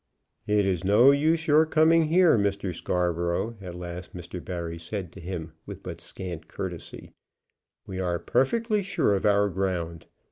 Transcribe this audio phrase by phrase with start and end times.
[0.47, 2.73] "It is no use your coming here, Mr.
[2.73, 4.43] Scarborough," at last Mr.
[4.43, 7.11] Barry said to him with but scant courtesy.
[7.85, 10.07] "We are perfectly sure of our ground.